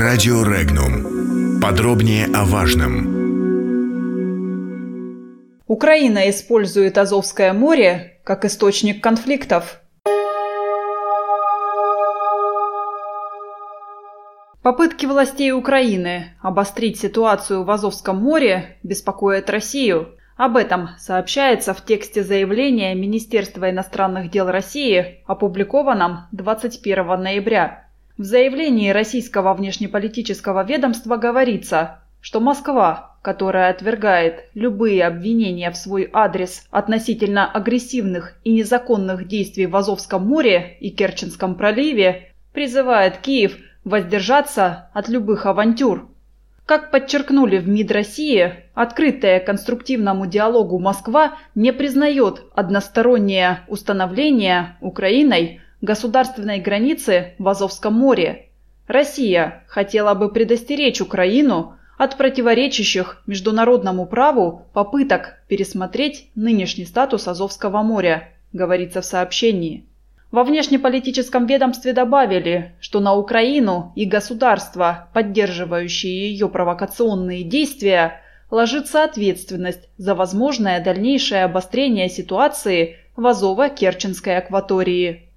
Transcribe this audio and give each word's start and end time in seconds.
Радио 0.00 0.42
Регнум. 0.44 1.60
Подробнее 1.60 2.24
о 2.34 2.46
важном. 2.46 3.04
Украина 5.66 6.30
использует 6.30 6.96
Азовское 6.96 7.52
море 7.52 8.18
как 8.24 8.46
источник 8.46 9.02
конфликтов. 9.02 9.82
Попытки 14.62 15.04
властей 15.04 15.52
Украины 15.52 16.34
обострить 16.40 16.98
ситуацию 16.98 17.64
в 17.64 17.70
Азовском 17.70 18.16
море 18.16 18.78
беспокоят 18.82 19.50
Россию. 19.50 20.14
Об 20.38 20.56
этом 20.56 20.88
сообщается 20.96 21.74
в 21.74 21.84
тексте 21.84 22.24
заявления 22.24 22.94
Министерства 22.94 23.68
иностранных 23.68 24.30
дел 24.30 24.50
России, 24.50 25.22
опубликованном 25.26 26.20
21 26.32 27.22
ноября. 27.22 27.89
В 28.20 28.24
заявлении 28.24 28.90
российского 28.90 29.54
внешнеполитического 29.54 30.62
ведомства 30.62 31.16
говорится, 31.16 32.02
что 32.20 32.38
Москва 32.38 33.16
которая 33.22 33.70
отвергает 33.70 34.44
любые 34.52 35.06
обвинения 35.06 35.70
в 35.70 35.76
свой 35.78 36.10
адрес 36.12 36.66
относительно 36.70 37.50
агрессивных 37.50 38.34
и 38.44 38.52
незаконных 38.52 39.26
действий 39.26 39.64
в 39.64 39.74
Азовском 39.74 40.26
море 40.26 40.76
и 40.80 40.90
Керченском 40.90 41.54
проливе, 41.54 42.34
призывает 42.52 43.16
Киев 43.18 43.56
воздержаться 43.84 44.90
от 44.92 45.08
любых 45.08 45.46
авантюр. 45.46 46.10
Как 46.66 46.90
подчеркнули 46.90 47.56
в 47.56 47.68
МИД 47.68 47.90
России, 47.90 48.52
открытая 48.74 49.40
конструктивному 49.40 50.26
диалогу 50.26 50.78
Москва 50.78 51.38
не 51.54 51.72
признает 51.72 52.42
одностороннее 52.54 53.60
установление 53.66 54.76
Украиной 54.82 55.62
государственной 55.80 56.60
границы 56.60 57.34
в 57.38 57.48
Азовском 57.48 57.94
море. 57.94 58.48
Россия 58.86 59.64
хотела 59.68 60.14
бы 60.14 60.30
предостеречь 60.30 61.00
Украину 61.00 61.76
от 61.96 62.16
противоречащих 62.16 63.22
международному 63.26 64.06
праву 64.06 64.66
попыток 64.72 65.42
пересмотреть 65.48 66.30
нынешний 66.34 66.86
статус 66.86 67.28
Азовского 67.28 67.82
моря, 67.82 68.30
говорится 68.52 69.00
в 69.00 69.04
сообщении. 69.04 69.86
Во 70.30 70.44
внешнеполитическом 70.44 71.46
ведомстве 71.46 71.92
добавили, 71.92 72.74
что 72.80 73.00
на 73.00 73.14
Украину 73.14 73.92
и 73.96 74.04
государства, 74.04 75.08
поддерживающие 75.12 76.30
ее 76.30 76.48
провокационные 76.48 77.42
действия, 77.42 78.22
ложится 78.50 79.04
ответственность 79.04 79.88
за 79.98 80.14
возможное 80.14 80.82
дальнейшее 80.82 81.44
обострение 81.44 82.08
ситуации 82.08 82.96
в 83.16 83.26
Азово-Керченской 83.26 84.36
акватории. 84.36 85.29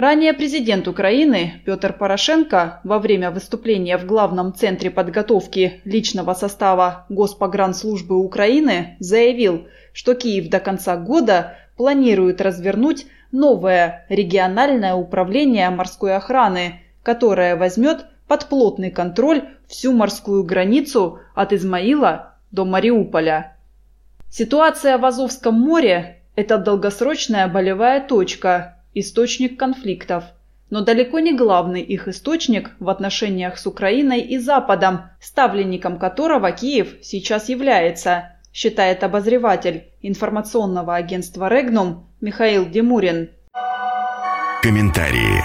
Ранее 0.00 0.32
президент 0.32 0.88
Украины 0.88 1.60
Петр 1.66 1.92
Порошенко 1.92 2.80
во 2.84 2.98
время 2.98 3.30
выступления 3.30 3.98
в 3.98 4.06
главном 4.06 4.54
центре 4.54 4.90
подготовки 4.90 5.82
личного 5.84 6.32
состава 6.32 7.04
Госпогранслужбы 7.10 8.16
Украины 8.16 8.96
заявил, 8.98 9.68
что 9.92 10.14
Киев 10.14 10.48
до 10.48 10.58
конца 10.58 10.96
года 10.96 11.58
планирует 11.76 12.40
развернуть 12.40 13.08
новое 13.30 14.06
региональное 14.08 14.94
управление 14.94 15.68
морской 15.68 16.16
охраны, 16.16 16.80
которое 17.02 17.56
возьмет 17.56 18.06
под 18.26 18.46
плотный 18.46 18.90
контроль 18.90 19.50
всю 19.68 19.92
морскую 19.92 20.44
границу 20.44 21.18
от 21.34 21.52
Измаила 21.52 22.36
до 22.52 22.64
Мариуполя. 22.64 23.58
Ситуация 24.30 24.96
в 24.96 25.04
Азовском 25.04 25.60
море– 25.60 26.22
это 26.36 26.56
долгосрочная 26.56 27.48
болевая 27.48 28.00
точка– 28.00 28.76
источник 28.94 29.58
конфликтов, 29.58 30.24
но 30.70 30.82
далеко 30.82 31.18
не 31.18 31.32
главный 31.32 31.82
их 31.82 32.08
источник 32.08 32.70
в 32.78 32.88
отношениях 32.88 33.58
с 33.58 33.66
Украиной 33.66 34.20
и 34.20 34.38
Западом, 34.38 35.10
ставленником 35.20 35.98
которого 35.98 36.52
Киев 36.52 36.94
сейчас 37.02 37.48
является, 37.48 38.36
считает 38.52 39.02
обозреватель 39.02 39.84
информационного 40.02 40.94
агентства 40.94 41.48
«Регнум» 41.48 42.08
Михаил 42.20 42.68
Демурин. 42.68 43.30
Комментарии. 44.62 45.42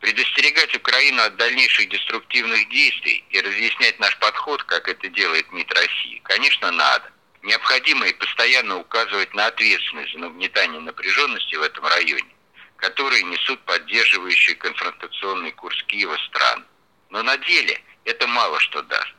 Предостерегать 0.00 0.74
Украину 0.76 1.22
от 1.22 1.36
дальнейших 1.36 1.88
деструктивных 1.88 2.68
действий 2.70 3.24
и 3.30 3.40
разъяснять 3.40 3.98
наш 3.98 4.18
подход, 4.18 4.62
как 4.64 4.88
это 4.88 5.08
делает 5.08 5.50
МИД 5.52 5.72
России, 5.72 6.20
конечно, 6.24 6.70
надо. 6.70 7.04
Необходимо 7.48 8.06
и 8.06 8.12
постоянно 8.12 8.76
указывать 8.76 9.32
на 9.32 9.46
ответственность 9.46 10.12
за 10.12 10.18
нагнетание 10.18 10.82
напряженности 10.82 11.54
в 11.54 11.62
этом 11.62 11.82
районе, 11.86 12.28
которые 12.76 13.22
несут 13.22 13.58
поддерживающие 13.64 14.54
конфронтационный 14.56 15.52
курс 15.52 15.82
Киева 15.84 16.14
стран. 16.26 16.66
Но 17.08 17.22
на 17.22 17.38
деле 17.38 17.80
это 18.04 18.26
мало 18.26 18.60
что 18.60 18.82
даст. 18.82 19.14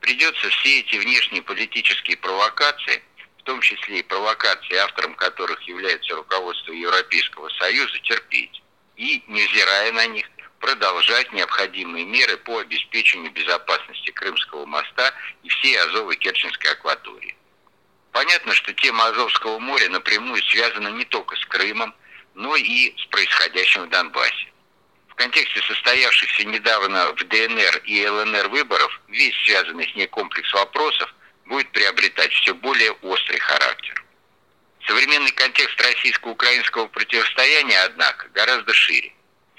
Придется 0.00 0.50
все 0.50 0.80
эти 0.80 0.96
внешние 0.96 1.40
политические 1.40 2.18
провокации, 2.18 3.02
в 3.38 3.44
том 3.44 3.62
числе 3.62 4.00
и 4.00 4.02
провокации, 4.02 4.76
автором 4.76 5.14
которых 5.14 5.62
является 5.62 6.16
руководство 6.16 6.70
Европейского 6.70 7.48
Союза, 7.48 7.98
терпеть. 8.00 8.62
И, 8.96 9.24
невзирая 9.26 9.90
на 9.92 10.06
них, 10.08 10.26
продолжать 10.60 11.32
необходимые 11.32 12.04
меры 12.04 12.36
по 12.36 12.58
обеспечению 12.58 13.32
безопасности 13.32 14.10
Крымского 14.10 14.66
моста 14.66 15.14
и 15.42 15.48
всей 15.48 15.78
Азово-Керченской 15.78 16.70
акватории. 16.70 17.34
Понятно, 18.14 18.54
что 18.54 18.72
тема 18.74 19.08
Азовского 19.08 19.58
моря 19.58 19.88
напрямую 19.88 20.40
связана 20.44 20.86
не 20.86 21.04
только 21.04 21.34
с 21.34 21.44
Крымом, 21.46 21.92
но 22.34 22.54
и 22.54 22.94
с 22.96 23.06
происходящим 23.06 23.82
в 23.82 23.88
Донбассе. 23.88 24.52
В 25.08 25.16
контексте 25.16 25.60
состоявшихся 25.62 26.44
недавно 26.44 27.12
в 27.14 27.24
ДНР 27.24 27.82
и 27.84 28.06
ЛНР 28.06 28.50
выборов 28.50 29.00
весь 29.08 29.34
связанный 29.44 29.90
с 29.90 29.96
ней 29.96 30.06
комплекс 30.06 30.52
вопросов 30.52 31.12
будет 31.46 31.68
приобретать 31.72 32.32
все 32.34 32.54
более 32.54 32.92
острый 33.02 33.40
характер. 33.40 34.04
Современный 34.86 35.32
контекст 35.32 35.80
российско-украинского 35.80 36.86
противостояния, 36.86 37.82
однако, 37.82 38.28
гораздо 38.28 38.72
шире. 38.74 39.12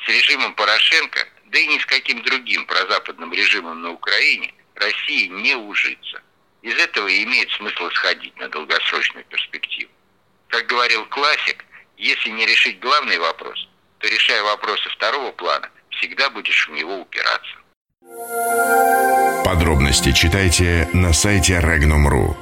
С 0.06 0.08
режимом 0.08 0.56
Порошенко, 0.56 1.28
да 1.48 1.60
и 1.60 1.68
ни 1.68 1.78
с 1.78 1.86
каким 1.86 2.24
другим 2.24 2.66
прозападным 2.68 3.34
режимом 3.34 3.82
на 3.82 3.92
Украине 3.92 4.54
России 4.76 5.28
не 5.28 5.56
ужиться. 5.56 6.22
Из 6.66 6.76
этого 6.80 7.08
имеет 7.24 7.52
смысл 7.52 7.90
исходить 7.90 8.36
на 8.40 8.50
долгосрочную 8.50 9.24
перспективу. 9.26 9.92
Как 10.48 10.66
говорил 10.66 11.06
классик, 11.06 11.64
если 11.96 12.32
не 12.32 12.44
решить 12.48 12.80
главный 12.80 13.20
вопрос, 13.20 13.70
то 14.00 14.08
решая 14.08 14.42
вопросы 14.42 14.90
второго 14.90 15.32
плана, 15.32 15.70
всегда 15.92 16.28
будешь 16.32 16.68
в 16.68 16.72
него 16.72 17.02
упираться. 17.02 17.56
Подробности 19.46 20.12
читайте 20.12 20.90
на 20.92 21.14
сайте 21.14 21.60
Regnum.ru. 21.60 22.36